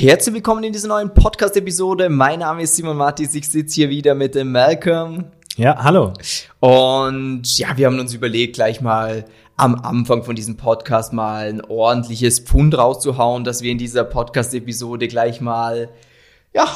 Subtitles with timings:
[0.00, 2.08] Herzlich willkommen in dieser neuen Podcast-Episode.
[2.08, 3.34] Mein Name ist Simon Mattis.
[3.34, 5.24] Ich sitze hier wieder mit dem Malcolm.
[5.56, 6.12] Ja, hallo.
[6.60, 9.24] Und ja, wir haben uns überlegt, gleich mal
[9.56, 15.08] am Anfang von diesem Podcast mal ein ordentliches Pfund rauszuhauen, dass wir in dieser Podcast-Episode
[15.08, 15.88] gleich mal,
[16.54, 16.68] ja,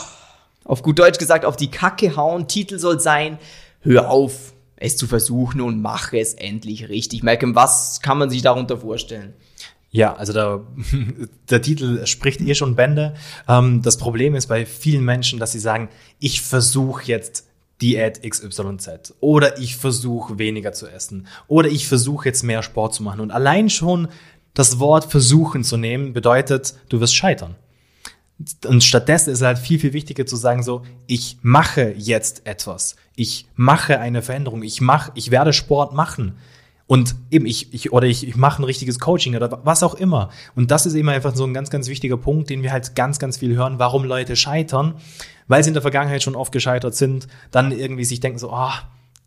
[0.64, 2.48] auf gut Deutsch gesagt, auf die Kacke hauen.
[2.48, 3.38] Titel soll sein,
[3.82, 7.22] hör auf, es zu versuchen und mache es endlich richtig.
[7.22, 9.34] Malcolm, was kann man sich darunter vorstellen?
[9.92, 10.62] Ja, also der,
[11.50, 13.14] der Titel spricht eh schon Bände.
[13.46, 17.46] Ähm, das Problem ist bei vielen Menschen, dass sie sagen, ich versuche jetzt
[17.82, 23.02] Diät XYZ oder ich versuche weniger zu essen oder ich versuche jetzt mehr Sport zu
[23.02, 23.20] machen.
[23.20, 24.08] Und allein schon
[24.54, 27.56] das Wort versuchen zu nehmen bedeutet, du wirst scheitern.
[28.66, 32.96] Und stattdessen ist es halt viel, viel wichtiger zu sagen so, ich mache jetzt etwas.
[33.14, 34.62] Ich mache eine Veränderung.
[34.62, 36.36] Ich mache, ich werde Sport machen.
[36.92, 40.28] Und eben, ich, ich oder ich, ich mache ein richtiges Coaching oder was auch immer.
[40.54, 43.18] Und das ist eben einfach so ein ganz, ganz wichtiger Punkt, den wir halt ganz,
[43.18, 44.96] ganz viel hören, warum Leute scheitern,
[45.48, 48.74] weil sie in der Vergangenheit schon oft gescheitert sind, dann irgendwie sich denken so, oh,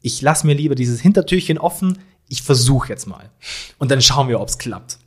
[0.03, 3.31] ich lasse mir lieber dieses Hintertürchen offen, ich versuche jetzt mal.
[3.79, 4.99] Und dann schauen wir, ob es klappt.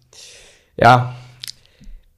[0.76, 1.14] Ja,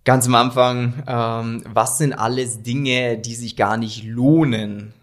[0.07, 4.95] ganz am Anfang, ähm, was sind alles Dinge, die sich gar nicht lohnen,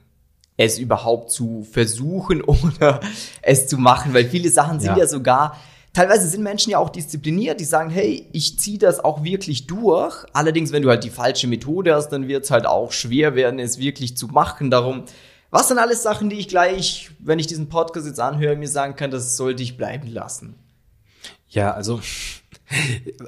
[0.57, 2.99] es überhaupt zu versuchen oder
[3.41, 5.57] es zu machen, weil viele Sachen sind ja, ja sogar
[5.97, 10.25] Teilweise sind Menschen ja auch diszipliniert, die sagen, hey, ich ziehe das auch wirklich durch.
[10.31, 13.57] Allerdings, wenn du halt die falsche Methode hast, dann wird es halt auch schwer werden,
[13.57, 14.69] es wirklich zu machen.
[14.69, 15.05] Darum,
[15.49, 18.95] was sind alles Sachen, die ich gleich, wenn ich diesen Podcast jetzt anhöre, mir sagen
[18.95, 20.53] kann, das sollte ich bleiben lassen?
[21.49, 21.99] Ja, also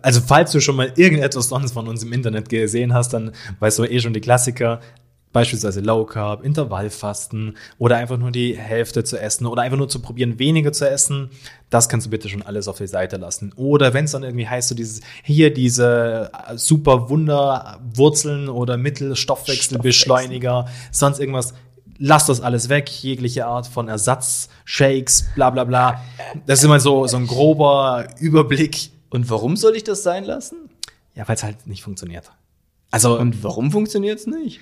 [0.03, 3.79] also falls du schon mal irgendetwas sonst von uns im Internet gesehen hast, dann weißt
[3.79, 4.79] du eh schon die Klassiker
[5.31, 10.01] beispielsweise Low Carb, Intervallfasten oder einfach nur die Hälfte zu essen oder einfach nur zu
[10.01, 11.29] probieren, weniger zu essen,
[11.69, 13.53] das kannst du bitte schon alles auf die Seite lassen.
[13.55, 20.67] Oder wenn es dann irgendwie heißt, so dieses, hier diese äh, super Wunderwurzeln oder Mittelstoffwechselbeschleuniger,
[20.91, 21.53] sonst irgendwas,
[21.99, 26.01] lass das alles weg, jegliche Art von Ersatzshakes, bla bla bla.
[26.47, 28.91] Das ist immer so, so ein grober Überblick.
[29.11, 30.69] Und warum soll ich das sein lassen?
[31.13, 32.31] Ja, weil es halt nicht funktioniert.
[32.91, 34.59] Also, und warum funktioniert es nicht?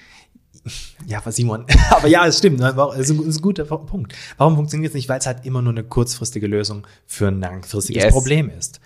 [1.07, 1.66] Ja, was Simon.
[1.91, 2.59] Aber ja, es stimmt.
[2.59, 2.95] Das ne?
[2.97, 4.13] ist ein, guter Punkt.
[4.38, 5.09] Warum funktioniert es nicht?
[5.09, 8.13] Weil es halt immer nur eine kurzfristige Lösung für ein langfristiges yes.
[8.13, 8.79] Problem ist.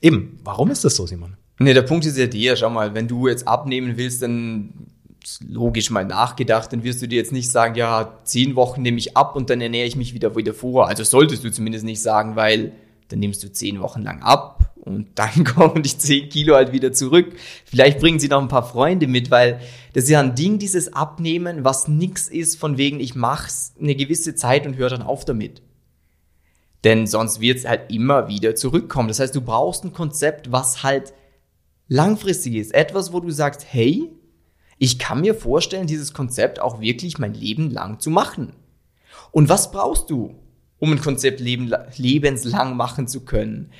[0.00, 1.36] Eben, warum ist das so, Simon?
[1.58, 4.72] Nee, der Punkt ist ja der, schau mal, wenn du jetzt abnehmen willst, dann
[5.48, 9.16] logisch mal nachgedacht, dann wirst du dir jetzt nicht sagen, ja, zehn Wochen nehme ich
[9.16, 10.88] ab und dann ernähre ich mich wieder wieder vor.
[10.88, 12.72] Also solltest du zumindest nicht sagen, weil
[13.08, 16.92] dann nimmst du zehn Wochen lang ab und dann kommen die zehn Kilo halt wieder
[16.92, 17.34] zurück.
[17.64, 19.60] Vielleicht bringen sie noch ein paar Freunde mit, weil
[19.92, 23.94] das ist ja ein Ding, dieses Abnehmen, was nix ist, von wegen ich mach's eine
[23.94, 25.62] gewisse Zeit und höre dann auf damit.
[26.84, 29.08] Denn sonst wird's halt immer wieder zurückkommen.
[29.08, 31.12] Das heißt, du brauchst ein Konzept, was halt
[31.88, 32.74] langfristig ist.
[32.74, 34.10] Etwas, wo du sagst, hey,
[34.78, 38.52] ich kann mir vorstellen, dieses Konzept auch wirklich mein Leben lang zu machen.
[39.32, 40.36] Und was brauchst du?
[40.78, 43.70] um ein Konzept leben, lebenslang machen zu können.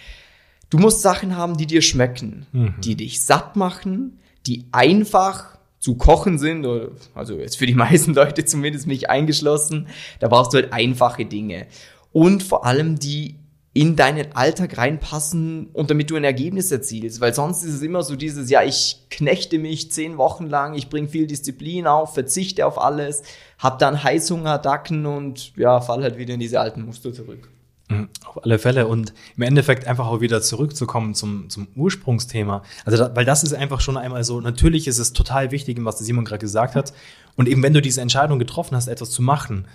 [0.70, 2.74] Du musst Sachen haben, die dir schmecken, mhm.
[2.82, 6.66] die dich satt machen, die einfach zu kochen sind,
[7.14, 9.88] also jetzt für die meisten Leute zumindest mich eingeschlossen,
[10.18, 11.66] da brauchst du halt einfache Dinge.
[12.12, 13.36] Und vor allem, die
[13.76, 17.20] in deinen Alltag reinpassen und damit du ein Ergebnis erzielst.
[17.20, 20.88] Weil sonst ist es immer so dieses, ja, ich knechte mich zehn Wochen lang, ich
[20.88, 23.22] bringe viel Disziplin auf, verzichte auf alles,
[23.58, 27.50] hab dann Heißhunger, Dacken und ja, fall halt wieder in diese alten Muster zurück.
[27.88, 28.86] Mhm, auf alle Fälle.
[28.86, 32.62] Und im Endeffekt einfach auch wieder zurückzukommen zum, zum Ursprungsthema.
[32.84, 35.96] Also, da, weil das ist einfach schon einmal so, natürlich ist es total wichtig, was
[35.96, 36.92] der Simon gerade gesagt hat.
[37.36, 39.66] Und eben, wenn du diese Entscheidung getroffen hast, etwas zu machen,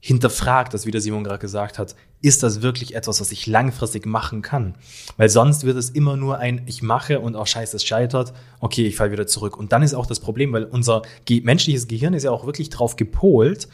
[0.00, 4.06] hinterfragt das, wie der Simon gerade gesagt hat, ist das wirklich etwas, was ich langfristig
[4.06, 4.76] machen kann?
[5.16, 8.86] Weil sonst wird es immer nur ein, ich mache und auch scheiße, es scheitert, okay,
[8.86, 9.56] ich falle wieder zurück.
[9.56, 12.96] Und dann ist auch das Problem, weil unser menschliches Gehirn ist ja auch wirklich drauf
[12.96, 13.68] gepolt,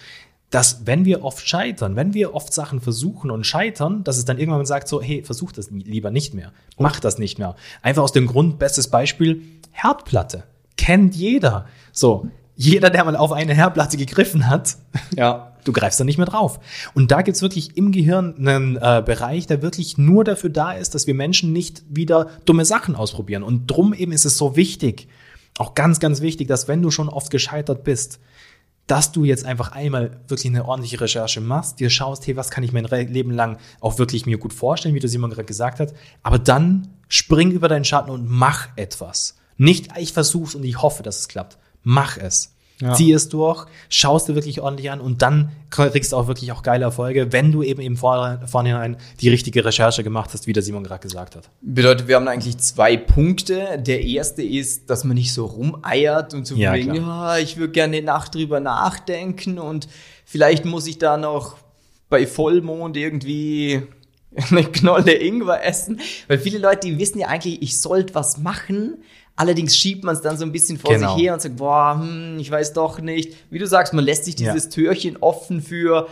[0.54, 4.38] dass wenn wir oft scheitern, wenn wir oft Sachen versuchen und scheitern, dass es dann
[4.38, 7.56] irgendwann sagt so, hey, versuch das lieber nicht mehr, mach das nicht mehr.
[7.82, 9.42] Einfach aus dem Grund, bestes Beispiel,
[9.72, 10.44] Herdplatte.
[10.76, 11.66] Kennt jeder.
[11.90, 14.76] So, jeder, der mal auf eine Herdplatte gegriffen hat,
[15.16, 16.60] ja du greifst da nicht mehr drauf.
[16.94, 20.94] Und da gibt's wirklich im Gehirn einen äh, Bereich, der wirklich nur dafür da ist,
[20.94, 23.42] dass wir Menschen nicht wieder dumme Sachen ausprobieren.
[23.42, 25.08] Und drum eben ist es so wichtig,
[25.56, 28.20] auch ganz, ganz wichtig, dass wenn du schon oft gescheitert bist,
[28.86, 32.64] dass du jetzt einfach einmal wirklich eine ordentliche Recherche machst, dir schaust, hey, was kann
[32.64, 35.94] ich mein Leben lang auch wirklich mir gut vorstellen, wie du Simon gerade gesagt hat,
[36.22, 39.36] aber dann spring über deinen Schatten und mach etwas.
[39.56, 41.58] Nicht, ich versuch's und ich hoffe, dass es klappt.
[41.82, 42.53] Mach es.
[42.80, 42.92] Ja.
[42.94, 46.62] Zieh es durch, schaust du wirklich ordentlich an und dann kriegst du auch wirklich auch
[46.62, 50.82] geile Erfolge, wenn du eben im Vorhinein die richtige Recherche gemacht hast, wie der Simon
[50.82, 51.48] gerade gesagt hat.
[51.60, 53.78] Bedeutet, wir haben eigentlich zwei Punkte.
[53.78, 57.72] Der erste ist, dass man nicht so rumeiert und so ja, wegen, ja, ich würde
[57.72, 59.86] gerne eine Nacht drüber nachdenken und
[60.24, 61.56] vielleicht muss ich da noch
[62.08, 63.82] bei Vollmond irgendwie
[64.50, 66.00] eine Knolle Ingwer essen.
[66.26, 68.98] Weil viele Leute, die wissen ja eigentlich, ich sollte was machen,
[69.36, 71.14] Allerdings schiebt man es dann so ein bisschen vor genau.
[71.14, 73.34] sich her und sagt, boah, hm, ich weiß doch nicht.
[73.50, 74.70] Wie du sagst, man lässt sich dieses ja.
[74.70, 76.08] Türchen offen für,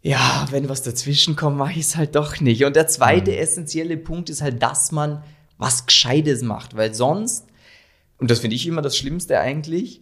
[0.00, 2.64] ja, wenn was dazwischen kommt, mache ich es halt doch nicht.
[2.64, 3.38] Und der zweite mhm.
[3.38, 5.24] essentielle Punkt ist halt, dass man
[5.58, 7.46] was Gescheites macht, weil sonst,
[8.18, 10.00] und das finde ich immer das Schlimmste eigentlich,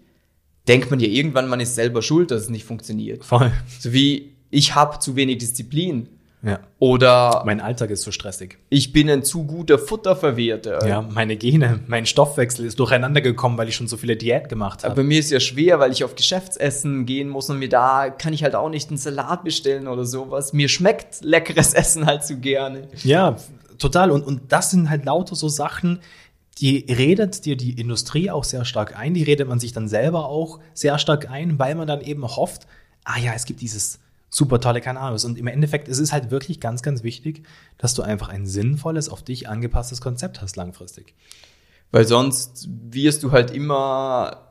[0.69, 3.25] denkt man ja irgendwann, man ist selber schuld, dass es nicht funktioniert.
[3.25, 3.53] Voll.
[3.81, 6.09] So wie, ich habe zu wenig Disziplin.
[6.45, 6.59] Ja.
[6.81, 8.59] Oder mein Alltag ist zu stressig.
[8.69, 10.87] Ich bin ein zu guter Futterverwerter.
[10.89, 14.83] Ja, meine Gene, mein Stoffwechsel ist durcheinander gekommen, weil ich schon so viele Diät gemacht
[14.83, 14.97] habe.
[14.97, 18.33] Bei mir ist ja schwer, weil ich auf Geschäftsessen gehen muss und mir da kann
[18.33, 20.53] ich halt auch nicht einen Salat bestellen oder sowas.
[20.53, 22.89] Mir schmeckt leckeres Essen halt zu gerne.
[23.05, 23.37] Ja,
[23.79, 24.11] total.
[24.11, 26.01] Und, und das sind halt lauter so Sachen,
[26.59, 29.15] die redet dir die Industrie auch sehr stark ein.
[29.15, 32.67] Die redet man sich dann selber auch sehr stark ein, weil man dann eben hofft,
[33.05, 34.01] ah ja, es gibt dieses
[34.33, 35.25] super tolle Cannabis.
[35.25, 37.45] Und im Endeffekt ist es halt wirklich ganz, ganz wichtig,
[37.79, 41.15] dass du einfach ein sinnvolles, auf dich angepasstes Konzept hast langfristig.
[41.91, 44.49] Weil sonst wirst du halt immer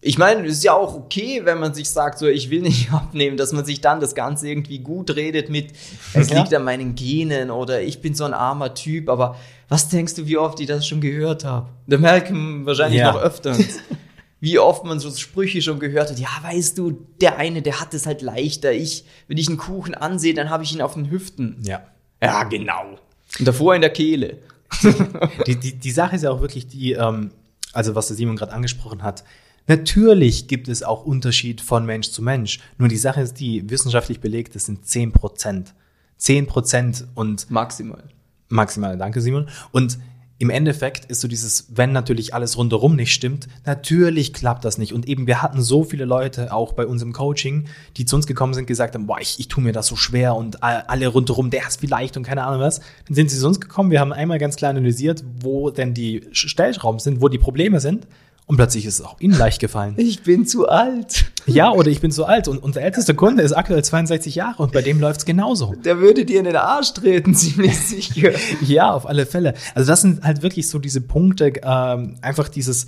[0.00, 2.92] ich meine, es ist ja auch okay, wenn man sich sagt, so ich will nicht
[2.92, 5.72] abnehmen, dass man sich dann das Ganze irgendwie gut redet mit,
[6.14, 6.38] es ja.
[6.38, 9.36] liegt an meinen Genen oder ich bin so ein armer Typ, aber
[9.68, 11.68] was denkst du, wie oft ich das schon gehört habe?
[11.88, 13.12] Da merken wahrscheinlich ja.
[13.12, 13.56] noch öfter.
[14.40, 17.94] wie oft man so Sprüche schon gehört hat, ja, weißt du, der eine, der hat
[17.94, 18.72] es halt leichter.
[18.72, 21.62] Ich, wenn ich einen Kuchen ansehe, dann habe ich ihn auf den Hüften.
[21.62, 21.86] Ja.
[22.22, 22.98] Ja, genau.
[23.38, 24.38] Und davor in der Kehle.
[25.46, 27.30] die, die, die Sache ist ja auch wirklich die, ähm,
[27.72, 29.24] also was der Simon gerade angesprochen hat,
[29.68, 32.60] Natürlich gibt es auch Unterschied von Mensch zu Mensch.
[32.78, 35.74] Nur die Sache ist die, wissenschaftlich belegt, das sind 10 Prozent.
[36.18, 37.50] 10 Prozent und.
[37.50, 38.04] Maximal.
[38.48, 39.48] Maximal, danke Simon.
[39.72, 39.98] Und
[40.38, 44.92] im Endeffekt ist so dieses, wenn natürlich alles rundherum nicht stimmt, natürlich klappt das nicht.
[44.92, 48.26] Und eben, wir hatten so viele Leute auch bei uns im Coaching, die zu uns
[48.26, 51.48] gekommen sind, gesagt haben, boah, ich, ich tue mir das so schwer und alle rundherum,
[51.48, 52.80] der ist vielleicht und keine Ahnung was.
[53.06, 56.26] Dann sind sie zu uns gekommen, wir haben einmal ganz klar analysiert, wo denn die
[56.32, 58.06] Stellschrauben sind, wo die Probleme sind.
[58.46, 59.94] Und plötzlich ist es auch ihnen leicht gefallen.
[59.96, 61.32] Ich bin zu alt.
[61.46, 62.46] Ja, oder ich bin zu alt.
[62.46, 65.74] Und unser ältester Kunde ist aktuell 62 Jahre und bei dem läuft es genauso.
[65.84, 68.30] Der würde dir in den Arsch treten, ziemlich sicher.
[68.62, 69.54] ja, auf alle Fälle.
[69.74, 72.86] Also das sind halt wirklich so diese Punkte, ähm, einfach dieses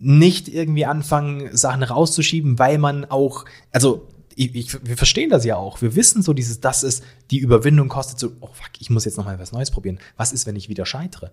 [0.00, 5.56] nicht irgendwie anfangen, Sachen rauszuschieben, weil man auch, also ich, ich, wir verstehen das ja
[5.56, 5.82] auch.
[5.82, 9.16] Wir wissen so dieses, das ist die Überwindung kostet so, oh fuck, ich muss jetzt
[9.16, 9.98] noch mal was Neues probieren.
[10.16, 11.32] Was ist, wenn ich wieder scheitere?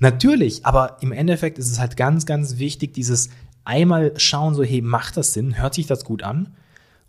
[0.00, 3.30] Natürlich, aber im Endeffekt ist es halt ganz, ganz wichtig, dieses
[3.64, 5.60] einmal schauen, so, hey, macht das Sinn?
[5.60, 6.54] Hört sich das gut an?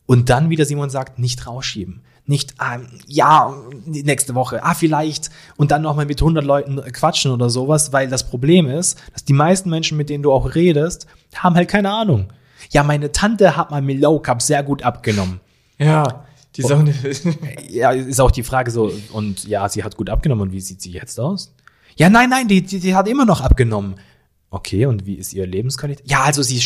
[0.06, 2.02] Und dann, wie der Simon sagt, nicht rausschieben.
[2.26, 3.56] Nicht, ähm, ja,
[3.86, 8.30] nächste Woche, ah, vielleicht, und dann nochmal mit 100 Leuten quatschen oder sowas, weil das
[8.30, 12.32] Problem ist, dass die meisten Menschen, mit denen du auch redest, haben halt keine Ahnung.
[12.72, 15.40] Ja, meine Tante hat mal mit Low Cup sehr gut abgenommen.
[15.78, 16.26] Ja,
[16.56, 16.94] die Sache.
[17.70, 20.82] ja, ist auch die Frage so, und ja, sie hat gut abgenommen, und wie sieht
[20.82, 21.54] sie jetzt aus?
[21.96, 23.96] Ja, nein, nein, die, die, die hat immer noch abgenommen.
[24.52, 26.10] Okay, und wie ist ihre Lebensqualität?
[26.10, 26.60] Ja, also sie,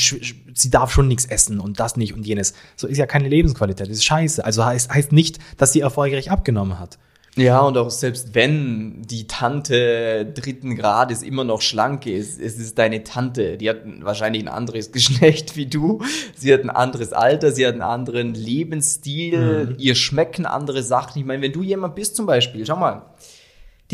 [0.54, 2.54] sie darf schon nichts essen und das nicht und jenes.
[2.78, 4.44] So ist ja keine Lebensqualität, das ist scheiße.
[4.44, 6.98] Also heißt, heißt nicht, dass sie erfolgreich abgenommen hat.
[7.36, 12.78] Ja, und auch selbst wenn die Tante dritten Grades immer noch schlank ist, es ist
[12.78, 13.58] deine Tante.
[13.58, 16.02] Die hat wahrscheinlich ein anderes Geschlecht wie du.
[16.38, 19.76] Sie hat ein anderes Alter, sie hat einen anderen Lebensstil, mhm.
[19.80, 21.20] ihr schmecken andere Sachen.
[21.20, 23.02] Ich meine, wenn du jemand bist zum Beispiel, schau mal,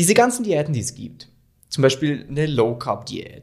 [0.00, 1.28] diese ganzen Diäten, die es gibt,
[1.68, 3.42] zum Beispiel eine Low-Carb-Diät,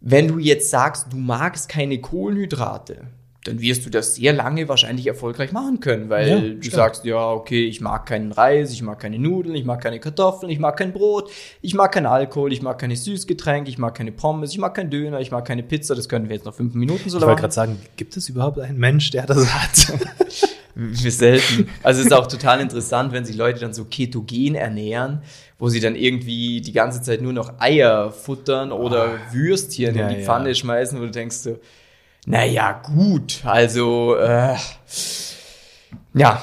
[0.00, 3.06] wenn du jetzt sagst, du magst keine Kohlenhydrate,
[3.44, 6.74] dann wirst du das sehr lange wahrscheinlich erfolgreich machen können, weil ja, du stimmt.
[6.74, 10.50] sagst, ja, okay, ich mag keinen Reis, ich mag keine Nudeln, ich mag keine Kartoffeln,
[10.50, 14.10] ich mag kein Brot, ich mag keinen Alkohol, ich mag keine Süßgetränke, ich mag keine
[14.10, 16.74] Pommes, ich mag keinen Döner, ich mag keine Pizza, das können wir jetzt noch fünf
[16.74, 19.92] Minuten so Ich wollte gerade sagen, gibt es überhaupt einen Mensch, der das hat?
[20.74, 21.68] selten.
[21.82, 25.22] Also es ist auch total interessant, wenn sich Leute dann so ketogen ernähren,
[25.58, 29.34] wo sie dann irgendwie die ganze Zeit nur noch Eier futtern oder oh.
[29.34, 30.54] Würstchen ja, in die Pfanne ja.
[30.54, 31.58] schmeißen, wo du denkst so,
[32.26, 34.56] naja, gut, also äh,
[36.14, 36.42] ja.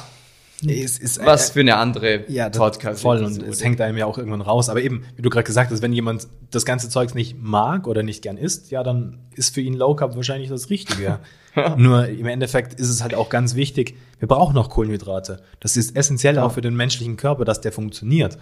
[0.67, 3.01] Es ist, Was für eine andere ja, Podcast.
[3.01, 4.69] Voll und es hängt einem ja auch irgendwann raus.
[4.69, 8.03] Aber eben, wie du gerade gesagt hast, wenn jemand das ganze Zeugs nicht mag oder
[8.03, 11.19] nicht gern isst, ja, dann ist für ihn Low Carb wahrscheinlich das Richtige.
[11.77, 15.41] Nur im Endeffekt ist es halt auch ganz wichtig, wir brauchen noch Kohlenhydrate.
[15.59, 16.43] Das ist essentiell ja.
[16.43, 18.37] auch für den menschlichen Körper, dass der funktioniert.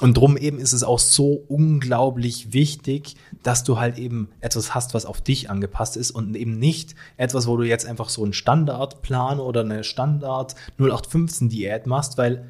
[0.00, 4.92] Und drum eben ist es auch so unglaublich wichtig, dass du halt eben etwas hast,
[4.92, 8.32] was auf dich angepasst ist und eben nicht etwas, wo du jetzt einfach so einen
[8.32, 12.44] Standardplan oder eine Standard 0815 Diät machst, weil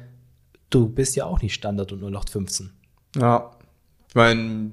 [0.71, 2.71] du bist ja auch nicht Standard und 0815.
[3.15, 3.51] Ja,
[4.09, 4.71] ich meine,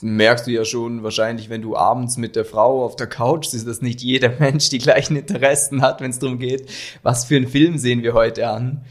[0.00, 3.66] merkst du ja schon wahrscheinlich, wenn du abends mit der Frau auf der Couch sitzt,
[3.66, 6.70] dass nicht jeder Mensch die gleichen Interessen hat, wenn es darum geht,
[7.02, 8.84] was für einen Film sehen wir heute an.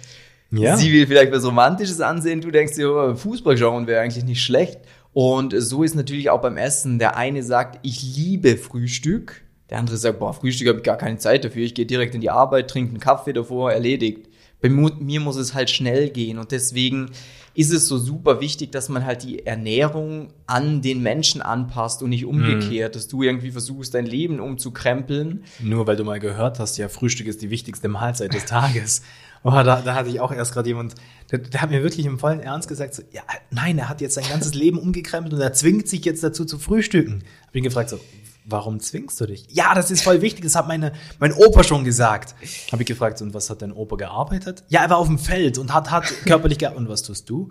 [0.62, 0.78] Ja.
[0.78, 4.44] Sie will vielleicht was Romantisches ansehen, du denkst dir, oh, Fußball schauen wäre eigentlich nicht
[4.44, 4.80] schlecht.
[5.14, 7.00] Und so ist natürlich auch beim Essen.
[7.00, 9.42] Der eine sagt, ich liebe Frühstück.
[9.70, 11.64] Der andere sagt, boah, Frühstück habe ich gar keine Zeit dafür.
[11.64, 14.30] Ich gehe direkt in die Arbeit, trinke einen Kaffee davor, erledigt.
[14.62, 17.10] Bei mir muss es halt schnell gehen und deswegen
[17.54, 22.10] ist es so super wichtig, dass man halt die Ernährung an den Menschen anpasst und
[22.10, 22.98] nicht umgekehrt, mhm.
[22.98, 25.44] dass du irgendwie versuchst, dein Leben umzukrempeln.
[25.60, 29.04] Nur weil du mal gehört hast, ja, Frühstück ist die wichtigste Mahlzeit des Tages.
[29.44, 30.96] Oh, da, da hatte ich auch erst gerade jemand,
[31.32, 33.22] der, der, hat mir wirklich im vollen Ernst gesagt, so, ja,
[33.52, 36.58] nein, er hat jetzt sein ganzes Leben umgekrempelt und er zwingt sich jetzt dazu zu
[36.58, 37.24] frühstücken.
[37.46, 38.00] Hab ihn gefragt, so,
[38.46, 39.46] warum zwingst du dich?
[39.50, 42.36] Ja, das ist voll wichtig, das hat meine, mein Opa schon gesagt.
[42.72, 44.64] Habe ich gefragt, und was hat dein Opa gearbeitet?
[44.70, 46.86] Ja, er war auf dem Feld und hat, hat körperlich gearbeitet.
[46.86, 47.50] Und was tust du?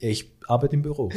[0.00, 1.10] Ich arbeite im Büro.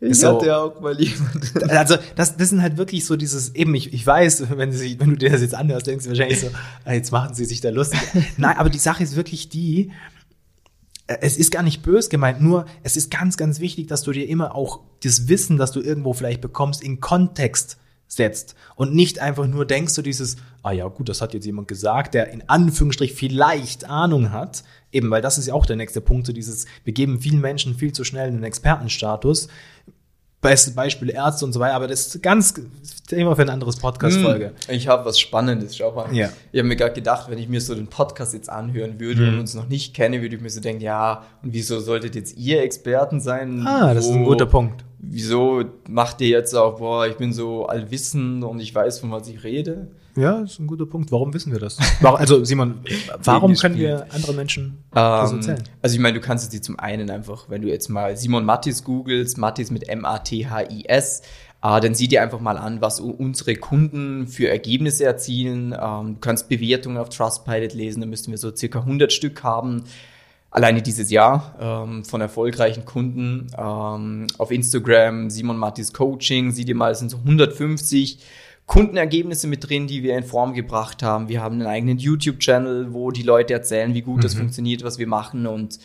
[0.00, 1.52] Ich so, hatte auch mal jemand.
[1.70, 5.10] Also, das, das sind halt wirklich so dieses, eben, ich, ich weiß, wenn, sie, wenn
[5.10, 6.48] du dir das jetzt anhörst, denkst du wahrscheinlich so,
[6.84, 8.00] ah, jetzt machen sie sich da lustig.
[8.36, 9.92] Nein, aber die Sache ist wirklich die,
[11.06, 14.12] äh, es ist gar nicht bös gemeint, nur es ist ganz, ganz wichtig, dass du
[14.12, 17.78] dir immer auch das Wissen, das du irgendwo vielleicht bekommst, in Kontext
[18.16, 21.68] setzt und nicht einfach nur denkst du dieses, ah ja gut, das hat jetzt jemand
[21.68, 26.00] gesagt, der in Anführungsstrich vielleicht Ahnung hat, eben, weil das ist ja auch der nächste
[26.00, 29.48] Punkt, so dieses, wir geben vielen Menschen viel zu schnell einen Expertenstatus,
[30.44, 32.52] Bestes Beispiel Ärzte und so weiter, aber das ist ganz
[33.08, 34.48] Thema für ein anderes Podcast-Folge.
[34.48, 36.14] Hm, ich habe was Spannendes, schau mal.
[36.14, 36.28] Ja.
[36.52, 39.28] Ich habe mir gerade gedacht, wenn ich mir so den Podcast jetzt anhören würde mhm.
[39.28, 42.36] und uns noch nicht kenne, würde ich mir so denken, ja, und wieso solltet jetzt
[42.36, 43.66] ihr Experten sein?
[43.66, 44.84] Ah, das ist ein guter Punkt.
[45.10, 49.28] Wieso macht ihr jetzt auch, boah, ich bin so allwissend und ich weiß, von was
[49.28, 49.88] ich rede?
[50.16, 51.10] Ja, das ist ein guter Punkt.
[51.10, 51.78] Warum wissen wir das?
[52.02, 52.80] Also Simon,
[53.24, 55.62] warum können wir andere Menschen das ähm, erzählen?
[55.82, 58.44] Also ich meine, du kannst es dir zum einen einfach, wenn du jetzt mal Simon
[58.44, 61.22] Mattis googelst, Mattis mit M-A-T-H-I-S,
[61.64, 65.72] äh, dann sieh dir einfach mal an, was unsere Kunden für Ergebnisse erzielen.
[65.72, 69.84] Ähm, du kannst Bewertungen auf Trustpilot lesen, da müssten wir so circa 100 Stück haben.
[70.54, 76.76] Alleine dieses Jahr ähm, von erfolgreichen Kunden ähm, auf Instagram, Simon Mattis Coaching, sieh dir
[76.76, 78.20] mal, es sind so 150
[78.66, 81.28] Kundenergebnisse mit drin, die wir in Form gebracht haben.
[81.28, 84.20] Wir haben einen eigenen YouTube-Channel, wo die Leute erzählen, wie gut mhm.
[84.20, 85.48] das funktioniert, was wir machen.
[85.48, 85.80] Und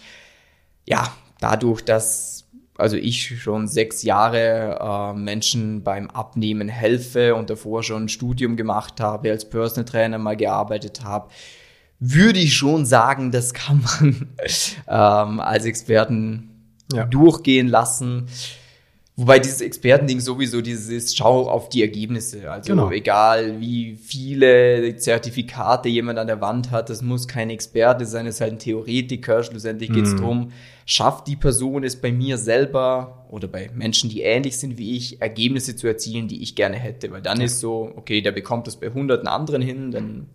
[0.85, 2.47] ja, dadurch, dass
[2.77, 8.55] also ich schon sechs Jahre äh, Menschen beim Abnehmen helfe und davor schon ein Studium
[8.55, 11.29] gemacht habe, als Personal Trainer mal gearbeitet habe,
[11.99, 14.29] würde ich schon sagen, das kann man
[14.87, 16.49] ähm, als Experten
[16.93, 17.05] ja.
[17.05, 18.27] durchgehen lassen.
[19.19, 22.49] Wobei dieses Expertending sowieso dieses ist, schau auf die Ergebnisse.
[22.49, 22.89] Also genau.
[22.89, 28.35] egal wie viele Zertifikate jemand an der Wand hat, das muss kein Experte sein, es
[28.35, 29.43] ist halt ein Theoretiker.
[29.43, 30.17] Schlussendlich geht es mm.
[30.19, 30.51] darum,
[30.85, 35.21] schafft die Person es bei mir selber oder bei Menschen, die ähnlich sind wie ich,
[35.21, 37.11] Ergebnisse zu erzielen, die ich gerne hätte.
[37.11, 37.45] Weil dann ja.
[37.47, 40.27] ist so, okay, der bekommt das bei hunderten anderen hin, dann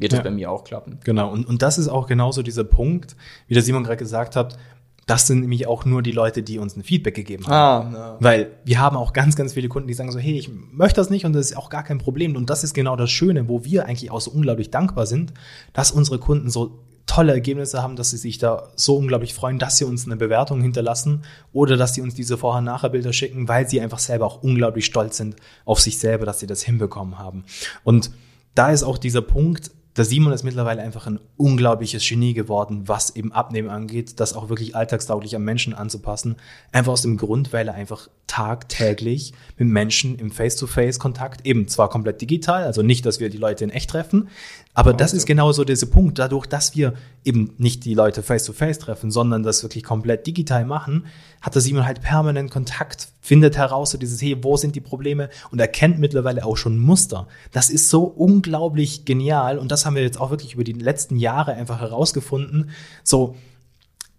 [0.00, 0.22] wird ja.
[0.22, 0.98] bei mir auch klappen.
[1.04, 3.16] Genau, und, und das ist auch genauso dieser Punkt,
[3.46, 4.58] wie der Simon gerade gesagt hat,
[5.06, 7.94] das sind nämlich auch nur die Leute, die uns ein Feedback gegeben haben.
[7.94, 8.16] Ah, ja.
[8.20, 11.10] Weil wir haben auch ganz, ganz viele Kunden, die sagen so, hey, ich möchte das
[11.10, 12.36] nicht und das ist auch gar kein Problem.
[12.36, 15.34] Und das ist genau das Schöne, wo wir eigentlich auch so unglaublich dankbar sind,
[15.72, 19.78] dass unsere Kunden so tolle Ergebnisse haben, dass sie sich da so unglaublich freuen, dass
[19.78, 23.98] sie uns eine Bewertung hinterlassen oder dass sie uns diese Vorher-Nachher-Bilder schicken, weil sie einfach
[23.98, 27.44] selber auch unglaublich stolz sind auf sich selber, dass sie das hinbekommen haben.
[27.82, 28.12] Und
[28.54, 33.16] da ist auch dieser Punkt, der Simon ist mittlerweile einfach ein unglaubliches Genie geworden, was
[33.16, 36.36] eben Abnehmen angeht, das auch wirklich alltagstauglich am Menschen anzupassen.
[36.72, 42.22] Einfach aus dem Grund, weil er einfach tagtäglich mit Menschen im Face-to-Face-Kontakt, eben zwar komplett
[42.22, 44.30] digital, also nicht, dass wir die Leute in echt treffen,
[44.72, 46.18] aber das ist genau so dieser Punkt.
[46.18, 50.64] Dadurch, dass wir eben nicht die Leute face-to-face -face treffen, sondern das wirklich komplett digital
[50.64, 51.06] machen,
[51.40, 55.28] hat der Simon halt permanent Kontakt, findet heraus so dieses, hey, wo sind die Probleme
[55.50, 57.28] und erkennt mittlerweile auch schon Muster.
[57.52, 61.16] Das ist so unglaublich genial und das haben wir jetzt auch wirklich über die letzten
[61.16, 62.70] Jahre einfach herausgefunden.
[63.04, 63.36] So,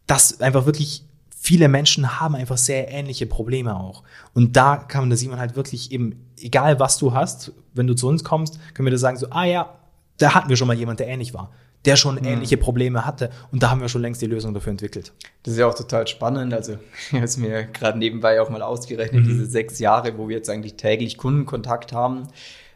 [0.06, 1.04] dass einfach wirklich
[1.42, 4.04] viele Menschen haben einfach sehr ähnliche Probleme auch.
[4.36, 7.96] Und da kann man der Simon halt wirklich eben, egal was du hast, wenn du
[7.96, 9.80] zu uns kommst, können wir dir sagen so, ah ja,
[10.18, 11.52] da hatten wir schon mal jemand, der ähnlich war,
[11.86, 12.26] der schon mhm.
[12.26, 15.14] ähnliche Probleme hatte und da haben wir schon längst die Lösung dafür entwickelt.
[15.44, 16.54] Das ist ja auch total spannend.
[16.54, 16.78] Also,
[17.10, 19.28] ich habe es mir gerade nebenbei auch mal ausgerechnet, mhm.
[19.28, 22.28] diese sechs Jahre, wo wir jetzt eigentlich täglich Kundenkontakt haben,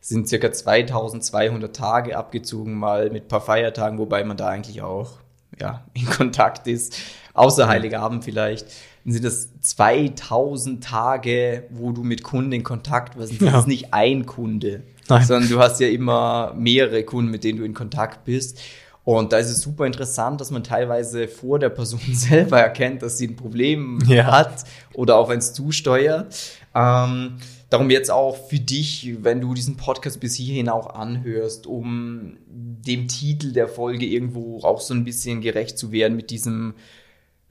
[0.01, 5.13] sind circa 2200 Tage abgezogen, mal mit ein paar Feiertagen, wobei man da eigentlich auch
[5.59, 6.97] ja, in Kontakt ist,
[7.33, 8.67] außer Heiligabend vielleicht,
[9.03, 13.33] dann sind das 2000 Tage, wo du mit Kunden in Kontakt warst.
[13.33, 13.59] Das Ja.
[13.59, 15.25] ist nicht ein Kunde, Nein.
[15.25, 18.59] sondern du hast ja immer mehrere Kunden, mit denen du in Kontakt bist.
[19.05, 23.17] Und da ist es super interessant, dass man teilweise vor der Person selber erkennt, dass
[23.17, 24.25] sie ein Problem Ja.
[24.25, 26.35] hat oder auf eins zusteuert.
[26.73, 27.37] Ähm,
[27.69, 33.07] darum jetzt auch für dich, wenn du diesen Podcast bis hierhin auch anhörst, um dem
[33.07, 36.73] Titel der Folge irgendwo auch so ein bisschen gerecht zu werden mit diesem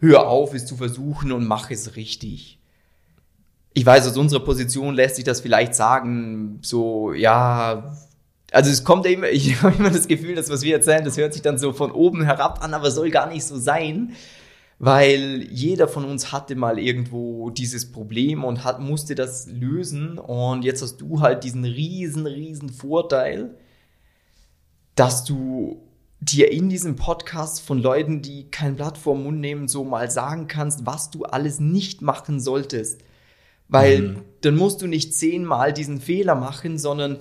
[0.00, 2.58] Hör auf, es zu versuchen und mach es richtig.
[3.74, 7.96] Ich weiß, aus unserer Position lässt sich das vielleicht sagen, so, ja,
[8.54, 11.16] also es kommt ja immer, ich habe immer das Gefühl, dass was wir erzählen, das
[11.16, 14.12] hört sich dann so von oben herab an, aber soll gar nicht so sein,
[14.78, 20.64] weil jeder von uns hatte mal irgendwo dieses Problem und hat, musste das lösen und
[20.64, 23.56] jetzt hast du halt diesen riesen, riesen Vorteil,
[24.94, 25.82] dass du
[26.20, 30.46] dir in diesem Podcast von Leuten, die kein Blatt vor Mund nehmen, so mal sagen
[30.48, 33.02] kannst, was du alles nicht machen solltest.
[33.68, 34.22] Weil Mhm.
[34.42, 37.18] dann musst du nicht zehnmal diesen Fehler machen, sondern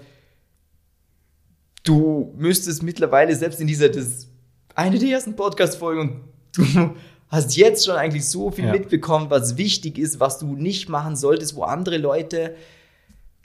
[1.84, 4.28] du müsstest mittlerweile selbst in dieser, das
[4.76, 6.22] eine der ersten Podcast-Folgen und
[6.56, 6.96] du
[7.28, 8.72] hast jetzt schon eigentlich so viel Ja.
[8.72, 12.56] mitbekommen, was wichtig ist, was du nicht machen solltest, wo andere Leute,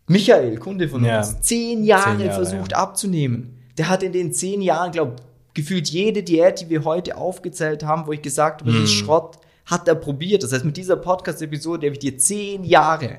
[0.07, 1.19] Michael, Kunde von Ja.
[1.19, 2.79] uns, zehn Jahre, Zehn Jahre, versucht ja.
[2.79, 3.59] abzunehmen.
[3.77, 5.17] Der hat in den zehn Jahren, glaube
[5.55, 9.05] gefühlt jede Diät, die wir heute aufgezählt haben, wo ich gesagt habe, das ist Mhm.
[9.05, 10.43] Schrott, hat er probiert.
[10.43, 13.19] Das heißt, mit dieser Podcast-Episode habe ich dir zehn Jahre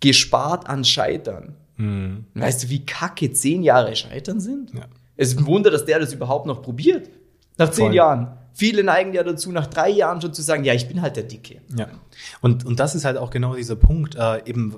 [0.00, 1.56] gespart an Scheitern.
[1.76, 2.24] Mhm.
[2.34, 4.72] Weißt du, wie kacke zehn Jahre Scheitern sind?
[4.74, 4.86] Ja.
[5.16, 7.08] Es ist ein Wunder, dass der das überhaupt noch probiert.
[7.56, 7.94] Nach zehn Voll.
[7.94, 8.38] Jahren.
[8.52, 11.24] Viele neigen ja dazu, nach drei Jahren schon zu sagen, ja, ich bin halt der
[11.24, 11.60] Dicke.
[11.76, 11.88] Ja.
[12.40, 14.76] Und, und das ist halt auch genau dieser Punkt, äh, eben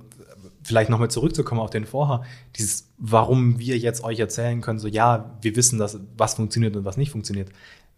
[0.62, 2.22] vielleicht nochmal zurückzukommen auf den vorher,
[2.56, 6.84] dieses, warum wir jetzt euch erzählen können, so ja, wir wissen, dass, was funktioniert und
[6.84, 7.50] was nicht funktioniert,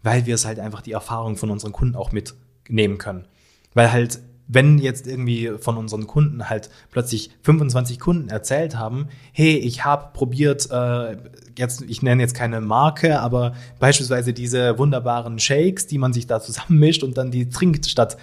[0.03, 3.25] weil wir es halt einfach die Erfahrung von unseren Kunden auch mitnehmen können.
[3.73, 4.19] Weil halt,
[4.51, 10.09] wenn jetzt irgendwie von unseren Kunden halt plötzlich 25 Kunden erzählt haben, hey, ich habe
[10.11, 11.17] probiert, äh,
[11.57, 16.41] jetzt, ich nenne jetzt keine Marke, aber beispielsweise diese wunderbaren Shakes, die man sich da
[16.41, 18.17] zusammenmischt und dann die trinkt statt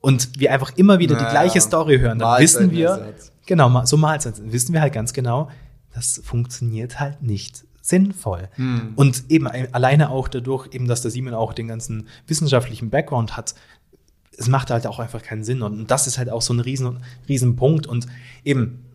[0.00, 3.14] und wir einfach immer wieder die Ja, gleiche Story hören, dann wissen wir,
[3.46, 5.48] genau, so Mahlzeit, wissen wir halt ganz genau,
[5.94, 8.48] das funktioniert halt nicht sinnvoll.
[8.56, 8.92] Hm.
[8.96, 13.36] Und eben ein- alleine auch dadurch, eben, dass der Simon auch den ganzen wissenschaftlichen Background
[13.36, 13.54] hat,
[14.36, 15.62] es macht halt auch einfach keinen Sinn.
[15.62, 17.86] Und das ist halt auch so ein riesen, riesen Punkt.
[17.86, 18.06] Und
[18.44, 18.86] eben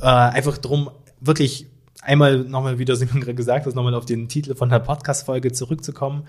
[0.00, 1.66] äh, einfach drum, wirklich
[2.02, 5.52] einmal nochmal, wie der Simon gerade gesagt hat, nochmal auf den Titel von der Podcast-Folge
[5.52, 6.26] zurückzukommen.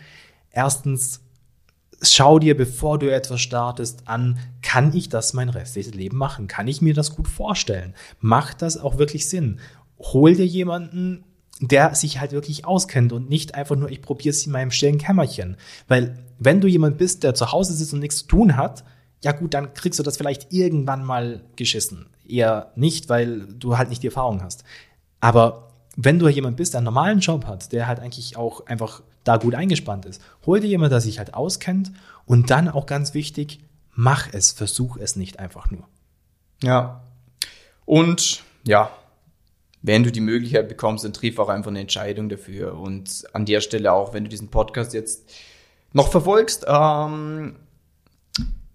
[0.52, 1.22] Erstens,
[2.02, 6.48] schau dir, bevor du etwas startest, an, kann ich das mein restliches Leben machen?
[6.48, 7.96] Kann ich mir das gut vorstellen?
[8.20, 9.60] Macht das auch wirklich Sinn?
[10.00, 11.24] Hol dir jemanden,
[11.60, 14.98] der sich halt wirklich auskennt und nicht einfach nur, ich probiere es in meinem stillen
[14.98, 15.58] Kämmerchen.
[15.88, 18.84] Weil wenn du jemand bist, der zu Hause sitzt und nichts zu tun hat,
[19.24, 22.08] ja gut, dann kriegst du das vielleicht irgendwann mal geschissen.
[22.28, 24.64] Eher nicht, weil du halt nicht die Erfahrung hast.
[25.20, 29.02] Aber wenn du jemand bist, der einen normalen Job hat, der halt eigentlich auch einfach
[29.24, 31.94] da gut eingespannt ist, hol dir jemand, der sich halt auskennt
[32.26, 33.62] und dann auch ganz wichtig,
[33.94, 35.88] mach es, versuch es nicht einfach nur.
[36.62, 37.04] Ja.
[37.86, 38.92] Und ja,
[39.82, 42.78] wenn du die Möglichkeit bekommst, dann triff auch einfach eine Entscheidung dafür.
[42.78, 45.30] Und an der Stelle auch, wenn du diesen Podcast jetzt
[45.94, 47.56] noch verfolgst, ähm,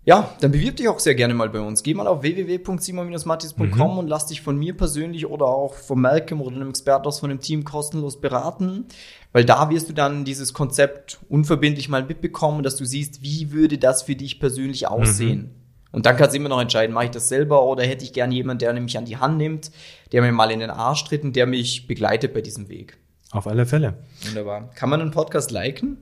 [0.08, 1.82] ja, dann bewirb dich auch sehr gerne mal bei uns.
[1.82, 6.56] Geh mal auf www.simon-mattis.com und lass dich von mir persönlich oder auch von Malcolm oder
[6.56, 8.86] einem Experten aus von dem Team kostenlos beraten,
[9.32, 13.76] weil da wirst du dann dieses Konzept unverbindlich mal mitbekommen, dass du siehst, wie würde
[13.76, 15.54] das für dich persönlich aussehen.
[15.92, 18.32] Und dann kannst du immer noch entscheiden, mache ich das selber oder hätte ich gern
[18.32, 19.70] jemanden, der mich an die Hand nimmt,
[20.12, 22.96] der mir mal in den Arsch tritt und der mich begleitet bei diesem Weg.
[23.30, 23.98] Auf alle Fälle.
[24.26, 24.70] Wunderbar.
[24.74, 25.98] Kann man einen Podcast liken?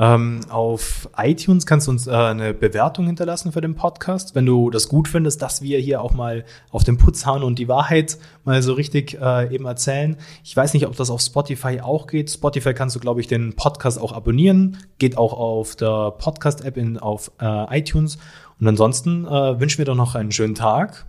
[0.00, 4.70] Ähm, auf iTunes kannst du uns äh, eine Bewertung hinterlassen für den Podcast, wenn du
[4.70, 8.18] das gut findest, dass wir hier auch mal auf den Putz hauen und die Wahrheit
[8.44, 10.16] mal so richtig äh, eben erzählen.
[10.44, 12.30] Ich weiß nicht, ob das auf Spotify auch geht.
[12.30, 14.78] Spotify kannst du, glaube ich, den Podcast auch abonnieren.
[14.98, 18.18] Geht auch auf der Podcast-App in, auf äh, iTunes.
[18.60, 21.06] Und ansonsten äh, wünschen wir doch noch einen schönen Tag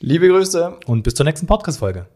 [0.00, 0.78] Liebe Grüße.
[0.86, 2.06] und bis zur nächsten Podcast-Folge.